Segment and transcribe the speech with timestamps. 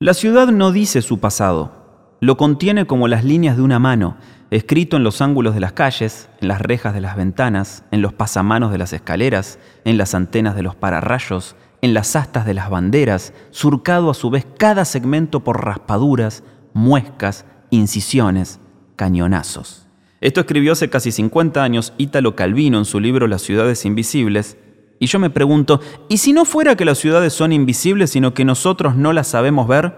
[0.00, 1.72] La ciudad no dice su pasado,
[2.20, 4.16] lo contiene como las líneas de una mano,
[4.52, 8.12] escrito en los ángulos de las calles, en las rejas de las ventanas, en los
[8.12, 12.70] pasamanos de las escaleras, en las antenas de los pararrayos, en las astas de las
[12.70, 16.44] banderas, surcado a su vez cada segmento por raspaduras,
[16.74, 18.60] muescas, incisiones,
[18.94, 19.88] cañonazos.
[20.20, 24.58] Esto escribió hace casi 50 años Ítalo Calvino en su libro Las ciudades invisibles,
[24.98, 28.44] y yo me pregunto, ¿y si no fuera que las ciudades son invisibles, sino que
[28.44, 29.94] nosotros no las sabemos ver?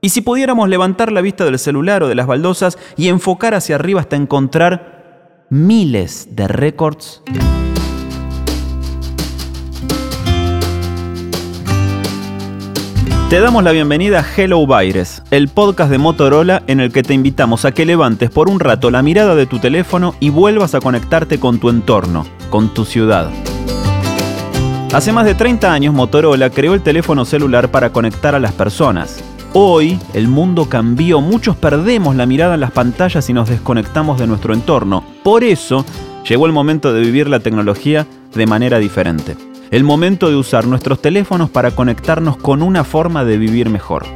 [0.00, 3.76] ¿Y si pudiéramos levantar la vista del celular o de las baldosas y enfocar hacia
[3.76, 7.22] arriba hasta encontrar miles de récords?
[13.28, 17.12] Te damos la bienvenida a Hello Virus, el podcast de Motorola en el que te
[17.12, 20.80] invitamos a que levantes por un rato la mirada de tu teléfono y vuelvas a
[20.80, 23.30] conectarte con tu entorno, con tu ciudad.
[24.92, 29.22] Hace más de 30 años Motorola creó el teléfono celular para conectar a las personas.
[29.52, 34.26] Hoy el mundo cambió, muchos perdemos la mirada en las pantallas y nos desconectamos de
[34.26, 35.04] nuestro entorno.
[35.22, 35.84] Por eso
[36.26, 39.36] llegó el momento de vivir la tecnología de manera diferente.
[39.70, 44.06] El momento de usar nuestros teléfonos para conectarnos con una forma de vivir mejor.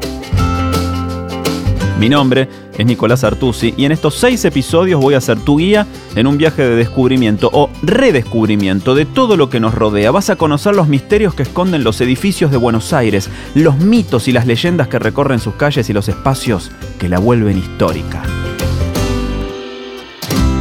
[2.02, 5.86] Mi nombre es Nicolás Artusi y en estos seis episodios voy a ser tu guía
[6.16, 10.10] en un viaje de descubrimiento o redescubrimiento de todo lo que nos rodea.
[10.10, 14.32] Vas a conocer los misterios que esconden los edificios de Buenos Aires, los mitos y
[14.32, 18.24] las leyendas que recorren sus calles y los espacios que la vuelven histórica.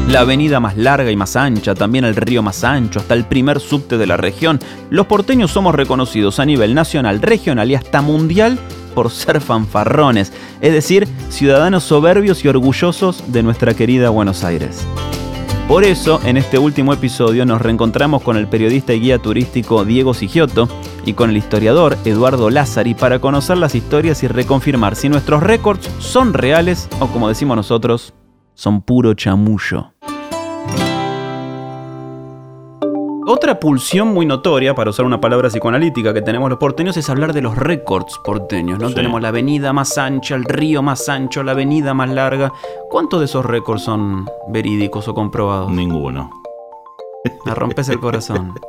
[0.09, 3.59] La avenida más larga y más ancha, también el río más ancho, hasta el primer
[3.59, 4.59] subte de la región.
[4.91, 8.59] Los porteños somos reconocidos a nivel nacional, regional y hasta mundial
[8.91, 14.85] por ser fanfarrones, es decir, ciudadanos soberbios y orgullosos de nuestra querida Buenos Aires.
[15.67, 20.13] Por eso, en este último episodio nos reencontramos con el periodista y guía turístico Diego
[20.13, 20.67] Sigiotto
[21.05, 25.89] y con el historiador Eduardo Lázari para conocer las historias y reconfirmar si nuestros récords
[25.99, 28.13] son reales o, como decimos nosotros,
[28.53, 29.93] son puro chamullo.
[33.27, 37.33] Otra pulsión muy notoria, para usar una palabra psicoanalítica que tenemos los porteños, es hablar
[37.33, 38.79] de los récords porteños.
[38.79, 38.89] ¿no?
[38.89, 38.95] Sí.
[38.95, 42.51] Tenemos la avenida más ancha, el río más ancho, la avenida más larga.
[42.89, 45.71] ¿Cuántos de esos récords son verídicos o comprobados?
[45.71, 46.40] Ninguno.
[47.45, 48.53] Me rompes el corazón.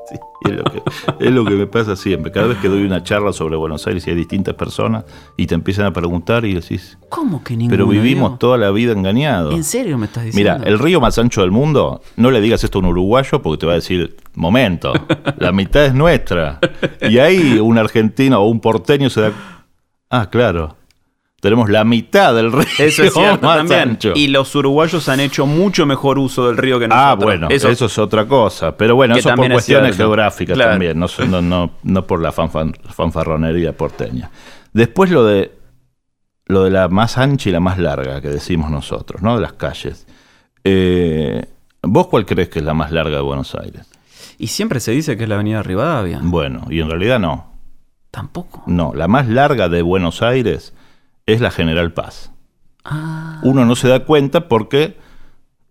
[0.45, 0.83] Sí, es, lo que,
[1.21, 2.33] es lo que me pasa siempre.
[2.33, 5.05] Cada vez que doy una charla sobre Buenos Aires y hay distintas personas
[5.37, 7.71] y te empiezan a preguntar y decís, ¿Cómo que ninguno?
[7.71, 8.39] pero vivimos Diego?
[8.39, 9.55] toda la vida engañados.
[9.55, 10.59] ¿En serio me estás diciendo?
[10.59, 13.61] Mira, el río más ancho del mundo, no le digas esto a un uruguayo porque
[13.61, 14.93] te va a decir, momento,
[15.39, 16.59] la mitad es nuestra.
[17.01, 19.33] Y ahí un argentino o un porteño se da...
[20.11, 20.77] Ah, claro.
[21.43, 23.81] Tenemos la mitad del río Eso es cierto más también.
[23.81, 24.13] ancho.
[24.15, 27.11] Y los uruguayos han hecho mucho mejor uso del río que nosotros.
[27.11, 28.77] Ah, bueno, eso, es otra cosa.
[28.77, 30.05] Pero bueno, eso por es cuestiones cierto.
[30.05, 30.71] geográficas Claro.
[30.71, 31.09] también, no,
[31.43, 34.31] no, no por la fanfan- fanfarronería porteña.
[34.73, 35.51] Después lo de
[36.47, 39.35] lo de la más ancha y la más larga que decimos nosotros, ¿no?
[39.35, 40.07] De las calles.
[40.63, 41.45] Eh,
[41.83, 43.91] ¿Vos cuál crees que es la más larga de Buenos Aires?
[44.39, 46.21] Y siempre se dice que es la avenida Rivadavia.
[46.23, 47.53] Bueno, y en realidad no.
[48.13, 48.63] Tampoco.
[48.67, 50.73] No, la más larga de Buenos Aires
[51.27, 52.31] es la General Paz.
[52.85, 54.97] Ah, Uno no se da cuenta porque,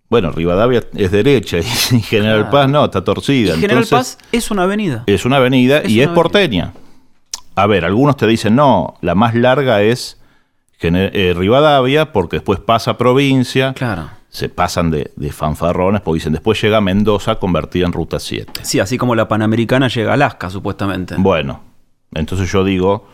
[0.09, 1.63] bueno, Rivadavia es derecha y
[2.01, 2.51] General Claro.
[2.51, 3.55] Paz no, está torcida.
[3.55, 5.03] y General Entonces, Paz es una avenida.
[5.07, 6.73] Es una avenida Es y una es porteña.
[7.55, 10.17] A ver, algunos te dicen, no, la más larga es
[10.81, 14.09] eh, Rivadavia, porque después pasa provincia, Claro.
[14.29, 18.61] se pasan de, de fanfarrones, porque dicen, después llega Mendoza convertida en Ruta 7.
[18.63, 21.15] Sí, así como la Panamericana llega a Alaska, supuestamente.
[21.19, 21.61] Bueno,
[22.13, 23.05] entonces yo digo,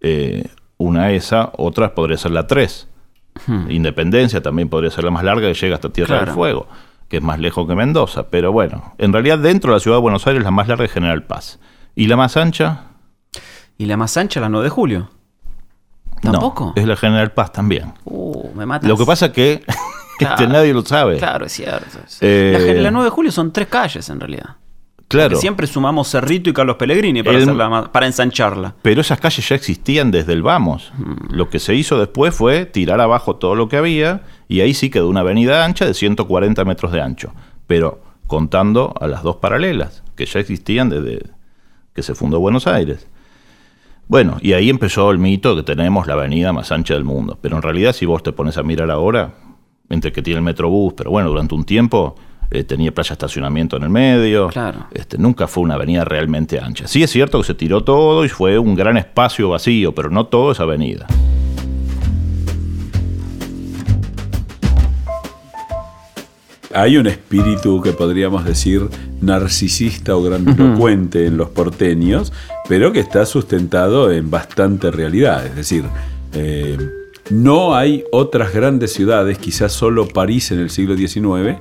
[0.00, 0.48] eh,
[0.84, 2.88] una esa, otra podría ser la 3.
[3.68, 6.26] Independencia también podría ser la más larga que llega hasta Tierra Claro.
[6.26, 6.68] del Fuego,
[7.08, 8.28] que es más lejos que Mendoza.
[8.30, 10.92] Pero bueno, en realidad dentro de la ciudad de Buenos Aires la más larga es
[10.92, 11.58] General Paz.
[11.96, 12.82] ¿Y la más ancha?
[13.76, 15.10] ¿Y la más ancha, la 9 de julio?
[16.22, 16.66] ¿Tampoco?
[16.66, 17.92] No, es la General Paz también.
[18.04, 18.88] Uh, me matas.
[18.88, 19.62] Lo que pasa que
[20.18, 20.34] Claro.
[20.36, 21.18] este, nadie lo sabe.
[21.18, 21.98] Claro, es cierto.
[22.20, 24.56] Eh, la, la 9 de julio son tres calles, en realidad.
[25.14, 25.30] Claro.
[25.30, 28.74] Que siempre sumamos Cerrito y Carlos Pellegrini para, El- hacerla más- para ensancharla.
[28.82, 30.92] Pero esas calles ya existían desde el Vamos.
[30.98, 31.34] Mm.
[31.34, 34.90] Lo que se hizo después fue tirar abajo todo lo que había y ahí sí
[34.90, 37.32] quedó una avenida ancha de 140 metros de ancho.
[37.66, 41.22] Pero contando a las dos paralelas, que ya existían desde
[41.94, 43.06] que se fundó Buenos Aires.
[44.06, 47.38] Bueno, y ahí empezó el mito que tenemos la avenida más ancha del mundo.
[47.40, 49.34] Pero en realidad, si vos te pones a mirar ahora,
[49.88, 52.14] entre que tiene el Metrobús, pero bueno, durante un tiempo
[52.50, 54.48] eh, tenía playa de estacionamiento en el medio.
[54.48, 54.86] Claro.
[54.92, 56.86] Este, nunca fue una avenida realmente ancha.
[56.86, 60.26] Sí es cierto que se tiró todo y fue un gran espacio vacío, pero no
[60.26, 61.06] todo es avenida.
[66.74, 68.88] Hay un espíritu que podríamos decir
[69.20, 72.32] narcisista o grandilocuente en los porteños,
[72.68, 75.46] pero que está sustentado en bastante realidad.
[75.46, 75.84] Es decir,
[76.36, 76.76] Eh,
[77.30, 81.58] no hay otras grandes ciudades, quizás solo París en el siglo XIX,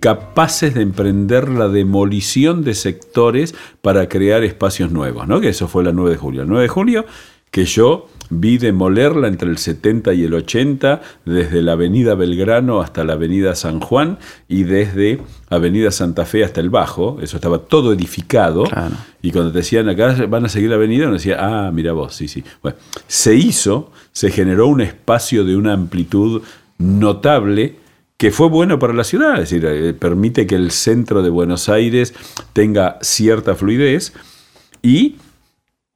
[0.00, 5.40] capaces de emprender la demolición de sectores para crear espacios nuevos, ¿no?
[5.40, 6.42] Que eso fue la 9 de julio.
[6.42, 7.06] El 9 de julio
[7.50, 13.02] que yo vi demolerla entre el 70 y el 80, desde la avenida Belgrano hasta
[13.04, 14.18] la avenida San Juan
[14.48, 18.64] y desde avenida Santa Fe hasta el Bajo, eso estaba todo edificado,
[19.22, 22.14] y cuando te decían acá van a seguir la avenida, uno decía, ah, mira vos,
[22.14, 22.44] sí, sí.
[22.62, 26.42] Bueno, se hizo, se generó un espacio de una amplitud
[26.76, 27.76] notable,
[28.18, 31.68] que fue bueno para la ciudad, es decir, eh, permite que el centro de Buenos
[31.68, 32.12] Aires
[32.52, 34.12] tenga cierta fluidez
[34.82, 35.16] y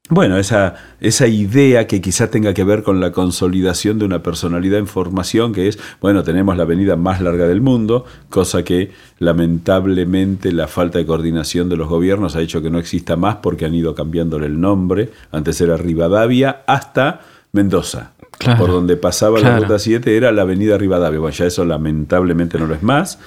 [0.08, 4.78] bueno, esa, esa idea que quizá tenga que ver con la consolidación de una personalidad
[4.78, 10.52] en formación, que es, bueno, tenemos la avenida más larga del mundo, cosa que lamentablemente
[10.52, 13.74] la falta de coordinación de los gobiernos ha hecho que no exista más porque han
[13.74, 17.22] ido cambiándole el nombre, antes era Rivadavia, hasta
[17.52, 18.12] Mendoza.
[18.58, 21.18] Por donde pasaba la ruta 7 era la avenida Rivadavia.
[21.18, 23.18] Bueno, ya eso lamentablemente no lo es más.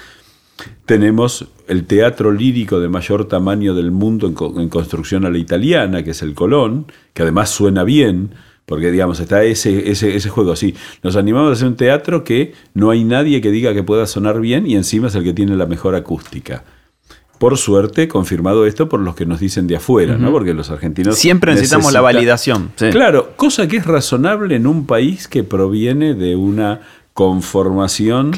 [0.86, 6.12] Tenemos el teatro lírico de mayor tamaño del mundo en, construcción a la italiana, que
[6.12, 8.32] es el Colón, que además suena bien,
[8.66, 10.76] porque digamos, está ese, ese, ese, juego así.
[11.04, 14.40] Nos animamos a hacer un teatro que no hay nadie que diga que pueda sonar
[14.40, 16.64] bien y encima es el que tiene la mejor acústica.
[17.38, 20.32] Por suerte, confirmado esto por los que nos dicen de afuera, ¿no?
[20.32, 21.18] Porque los argentinos.
[21.18, 22.72] Siempre necesitamos la validación.
[22.92, 26.82] Claro, cosa que es razonable en un país que proviene de una
[27.14, 28.32] conformación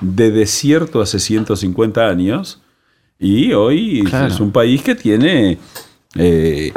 [0.00, 2.62] de desierto hace 150 años
[3.18, 5.58] y hoy es un país que tiene
[6.16, 6.72] eh,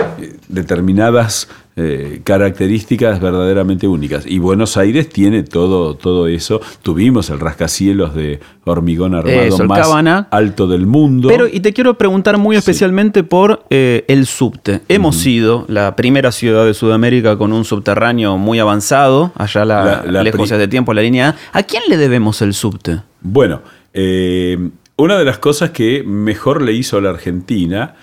[0.47, 4.25] determinadas eh, características verdaderamente únicas.
[4.25, 6.59] Y Buenos Aires tiene todo, todo eso.
[6.81, 11.27] Tuvimos el rascacielos de hormigón armado más alto del mundo.
[11.27, 14.81] Pero, y te quiero preguntar muy especialmente por eh, el subte.
[14.87, 20.49] Hemos sido la primera ciudad de Sudamérica con un subterráneo muy avanzado, allá la, lejos
[20.49, 21.59] de tiempo, la línea A.
[21.59, 23.01] ¿A quién le debemos el subte?
[23.21, 23.61] Bueno,
[23.93, 27.93] una de las cosas que mejor le hizo a la Argentina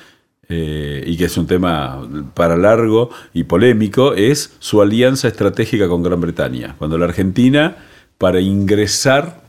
[0.57, 6.05] eh, y que es un tema para largo y polémico, es su alianza estratégica con
[6.05, 6.77] Gran Bretaña.
[6.79, 7.77] Cuando la Argentina,
[8.19, 9.43] para ingresar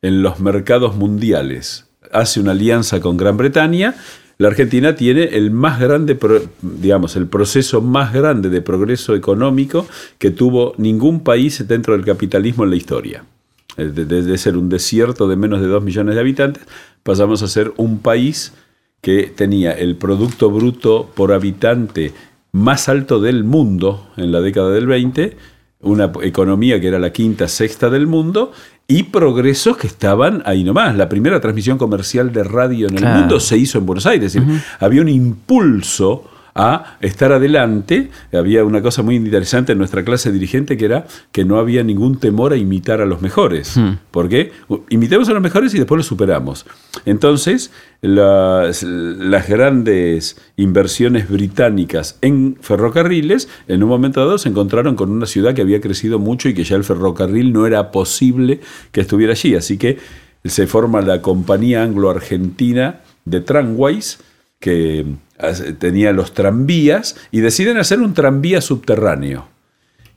[0.00, 3.96] en los mercados mundiales, hace una alianza con Gran Bretaña,
[4.38, 6.16] la Argentina tiene el más grande,
[6.62, 12.62] digamos, el proceso más grande de progreso económico que tuvo ningún país dentro del capitalismo
[12.62, 13.24] en la historia.
[13.76, 16.62] Desde ser un desierto de menos de 2 millones de habitantes,
[17.02, 18.52] pasamos a ser un país
[19.04, 22.14] que tenía el Producto Bruto por habitante
[22.52, 25.36] más alto del mundo en la década del 20,
[25.82, 28.52] una economía que era la quinta, sexta del mundo,
[28.88, 30.96] y progresos que estaban ahí nomás.
[30.96, 34.38] La primera transmisión comercial de radio en el mundo se hizo en Buenos Aires.
[34.80, 36.24] Había un impulso
[36.54, 38.10] a estar adelante.
[38.32, 42.18] Había una cosa muy interesante en nuestra clase dirigente que era que no había ningún
[42.18, 43.76] temor a imitar a los mejores.
[43.76, 43.94] Hmm.
[44.10, 44.52] ¿Por qué?
[44.88, 46.66] Imitemos a los mejores y después los superamos.
[47.06, 55.10] Entonces, las, las, grandes inversiones británicas en ferrocarriles, en un momento dado se encontraron con
[55.10, 58.60] una ciudad que había crecido mucho y que ya el ferrocarril no era posible
[58.92, 59.54] que estuviera allí.
[59.54, 59.98] Así que
[60.44, 64.18] se forma la Compañía Anglo-Argentina de Tramways,
[64.60, 65.06] que
[65.78, 69.48] tenía los tranvías y deciden hacer un tranvía subterráneo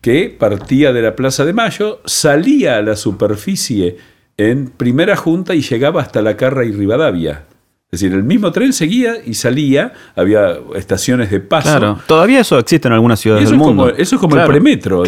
[0.01, 3.97] que partía de la Plaza de Mayo, salía a la superficie
[4.37, 7.46] en primera junta y llegaba hasta la Carra y Rivadavia.
[7.89, 11.69] Es decir, el mismo tren seguía y salía, había estaciones de paso.
[11.69, 13.87] Claro, todavía eso existe en algunas ciudades del mundo.
[13.95, 15.05] eso es como el premetro,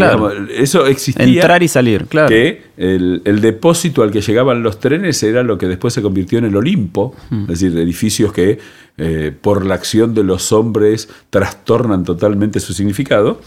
[0.47, 1.25] eso existía.
[1.25, 2.29] Entrar y salir, claro.
[2.29, 6.45] Que el, depósito al que llegaban los trenes era lo que después se convirtió en
[6.45, 8.59] el Olimpo, es decir, edificios que
[8.97, 13.41] eh, por la acción de los hombres trastornan totalmente su significado.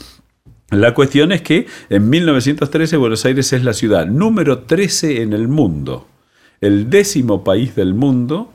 [0.68, 5.48] La cuestión es que en 1913 Buenos Aires es la ciudad número 13 en el
[5.48, 6.06] mundo,
[6.60, 8.52] el décimo país del mundo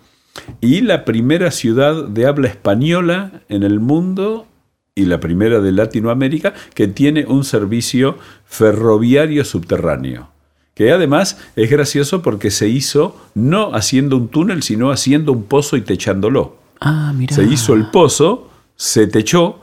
[0.61, 4.47] y la primera ciudad de habla española en el mundo
[4.95, 10.29] y la primera de Latinoamérica que tiene un servicio ferroviario subterráneo.
[10.73, 15.77] Que además es gracioso porque se hizo no haciendo un túnel, sino haciendo un pozo
[15.77, 16.57] y techándolo.
[16.79, 17.35] Ah, mira.
[17.35, 19.59] Se hizo el pozo, se techó,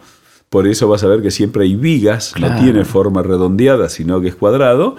[0.54, 4.28] por eso vas a ver que siempre hay vigas, no tiene forma redondeada, sino que
[4.28, 4.96] es cuadrado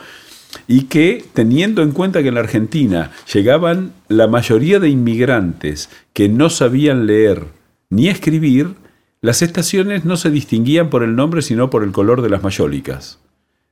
[0.67, 6.29] y que teniendo en cuenta que en la Argentina llegaban la mayoría de inmigrantes que
[6.29, 7.45] no sabían leer
[7.89, 8.75] ni escribir,
[9.21, 13.19] las estaciones no se distinguían por el nombre sino por el color de las mayólicas.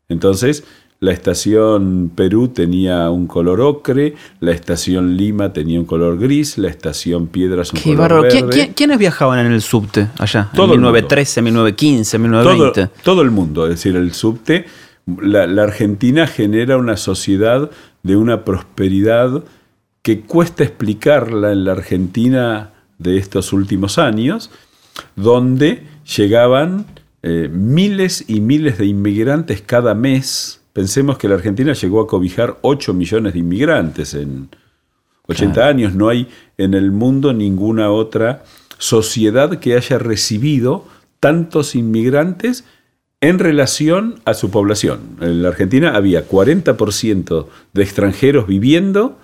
[0.09, 0.63] Entonces,
[1.03, 6.69] la estación Perú tenía un color ocre, la estación Lima tenía un color gris, la
[6.69, 8.71] estación Piedras un color verde.
[8.73, 10.49] ¿Quiénes viajaban en el subte allá?
[10.55, 12.87] Todo en 1913, 1915, 1920.
[12.87, 14.65] Todo, todo el mundo, es decir, el subte
[15.05, 17.69] la, la Argentina genera una sociedad
[18.03, 19.43] de una prosperidad
[20.01, 24.51] que cuesta explicarla en la Argentina de estos últimos años,
[25.15, 25.83] donde
[26.17, 26.85] llegaban
[27.23, 30.61] eh, miles y miles de inmigrantes cada mes.
[30.73, 34.49] Pensemos que la Argentina llegó a cobijar 8 millones de inmigrantes en
[35.27, 35.95] 80 años.
[35.95, 38.43] No hay en el mundo ninguna otra
[38.77, 40.85] sociedad que haya recibido
[41.21, 42.65] tantos inmigrantes
[43.23, 44.99] en relación a su población.
[45.21, 49.17] En la Argentina había 40% de extranjeros viviendo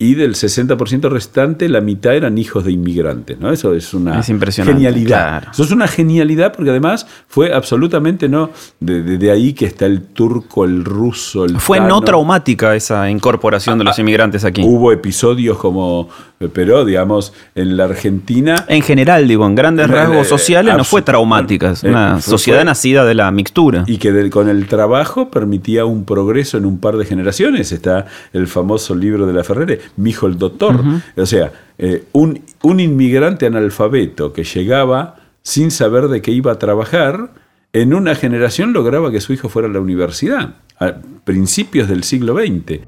[0.00, 3.40] y del 60% restante, la mitad eran hijos de inmigrantes.
[3.40, 3.50] ¿no?
[3.50, 5.48] Eso es una genialidad.
[5.50, 10.64] Eso es una genialidad porque además fue absolutamente no de, ahí que está el turco,
[10.64, 14.62] el ruso, el Fue no traumática esa incorporación de los ah, inmigrantes aquí.
[14.64, 16.08] Hubo episodios como,
[16.52, 18.66] pero digamos, en la Argentina...
[18.68, 23.14] En general, digo, en grandes rasgos sociales no fue traumática, es una sociedad nacida de
[23.14, 23.82] la mixtura.
[23.88, 27.72] Y que con el trabajo permitía un progreso en un par de generaciones.
[27.72, 30.80] Está el famoso libro de la Ferrere, mi hijo el doctor.
[31.16, 36.58] O sea, eh, un, un inmigrante analfabeto que llegaba sin saber de qué iba a
[36.58, 37.30] trabajar,
[37.72, 42.36] en una generación lograba que su hijo fuera a la universidad, a principios del siglo
[42.36, 42.80] XX.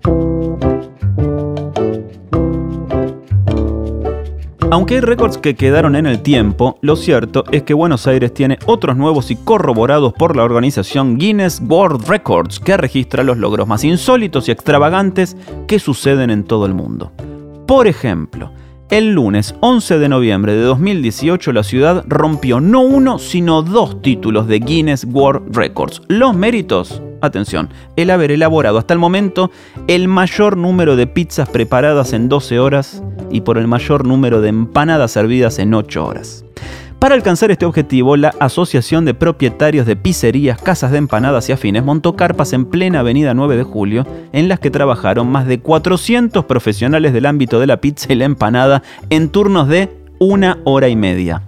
[4.73, 8.57] Aunque hay récords que quedaron en el tiempo, lo cierto es que Buenos Aires tiene
[8.67, 13.83] otros nuevos y corroborados por la organización Guinness World Records, que registra los logros más
[13.83, 15.37] insólitos y extravagantes
[15.67, 17.11] que suceden en todo el mundo.
[17.67, 18.53] Por ejemplo,
[18.91, 24.47] el lunes 11 de noviembre de 2018 la ciudad rompió no uno, sino dos títulos
[24.47, 26.01] de Guinness World Records.
[26.07, 29.51] Los méritos atención, el haber elaborado hasta el momento
[29.87, 34.49] el mayor número de pizzas preparadas en 12 horas y por el mayor número de
[34.49, 36.45] empanadas servidas en 8 horas.
[37.01, 41.83] Para alcanzar este objetivo, la Asociación de Propietarios de Pizzerías, Casas de Empanadas y Afines
[41.83, 46.45] montó carpas en plena Avenida 9 de Julio, en las que trabajaron más de 400
[46.45, 50.97] profesionales del ámbito de la pizza y la empanada en turnos de una hora y
[50.97, 51.43] media.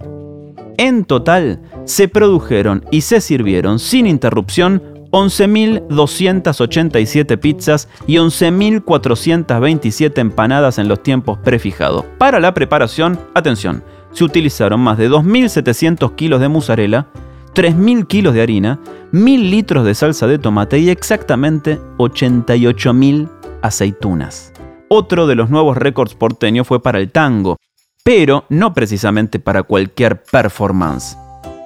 [0.77, 4.81] En total, se produjeron y se sirvieron sin interrupción
[5.13, 12.03] 11.287 pizzas y 11.427 empanadas en los tiempos prefijados.
[12.17, 17.05] Para la preparación, atención, se utilizaron más de 2.700 kilos de mozzarella,
[17.53, 18.79] 3.000 kilos de harina,
[19.11, 23.29] 1.000 litros de salsa de tomate y exactamente 88.000
[23.61, 24.51] aceitunas.
[24.89, 27.57] Otro de los nuevos récords porteños fue para el tango,
[28.03, 31.15] pero no precisamente para cualquier performance.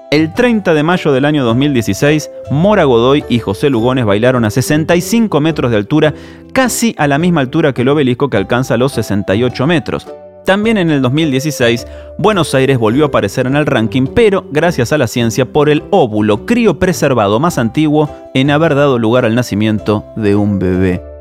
[0.10, 5.42] El 30 de mayo del año 2016, Mora Godoy y José Lugones bailaron a 65
[5.42, 6.14] metros de altura,
[6.54, 10.08] casi a la misma altura que el obelisco que alcanza los 68 metros.
[10.46, 11.86] También en el 2016,
[12.18, 15.84] Buenos Aires volvió a aparecer en el ranking, pero gracias a la ciencia por el
[15.90, 21.17] óvulo criopreservado más antiguo en haber dado lugar al nacimiento de un bebé.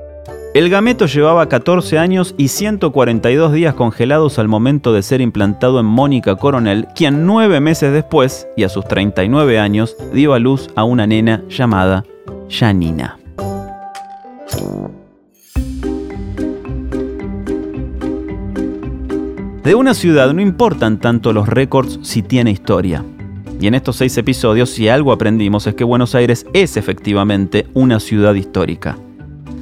[0.57, 5.85] El gameto llevaba 14 años y 142 días congelados al momento de ser implantado en
[5.85, 10.85] Mónica Coronel, quien nueve meses después, y a sus 39 años, dio a luz a
[10.85, 12.05] una nena llamada
[12.49, 13.19] Janina.
[19.63, 23.05] De una ciudad no importan tanto los récords si tiene historia.
[23.61, 28.01] Y en estos seis episodios, si algo aprendimos es que Buenos Aires es efectivamente una
[28.01, 28.97] ciudad histórica.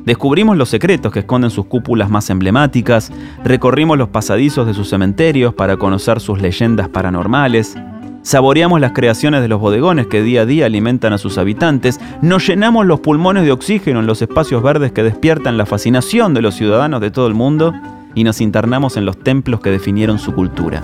[0.04, 3.10] Descubrimos los secretos que esconden sus cúpulas más emblemáticas,
[3.42, 7.74] recorrimos los pasadizos de sus cementerios para conocer sus leyendas paranormales,
[8.20, 12.46] saboreamos las creaciones de los bodegones que día a día alimentan a sus habitantes, nos
[12.46, 16.54] llenamos los pulmones de oxígeno en los espacios verdes que despiertan la fascinación de los
[16.54, 17.72] ciudadanos de todo el mundo
[18.14, 20.82] y nos internamos en los templos que definieron su cultura.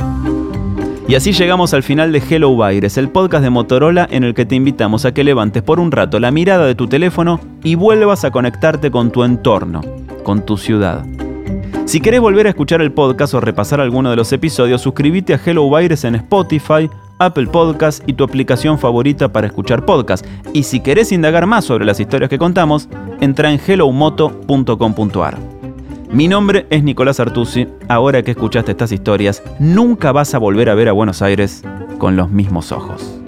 [1.10, 4.46] Y así llegamos al final de Hello Virus, el podcast de Motorola en el que
[4.46, 8.24] te invitamos a que levantes por un rato la mirada de tu teléfono y vuelvas
[8.24, 9.80] a conectarte con tu entorno,
[10.22, 11.04] con tu ciudad.
[11.84, 15.40] Si querés volver a escuchar el podcast o repasar alguno de los episodios, suscríbete a
[15.44, 16.88] Hello Virus en Spotify,
[17.18, 20.24] Apple Podcast y tu aplicación favorita para escuchar podcast.
[20.52, 22.88] Y si querés indagar más sobre las historias que contamos,
[23.20, 25.49] entra en hellomoto.com.ar.
[26.12, 27.68] Mi nombre es Nicolás Artusi.
[27.88, 31.62] Ahora que escuchaste estas historias, nunca vas a volver a ver a Buenos Aires
[31.98, 33.19] con los mismos ojos.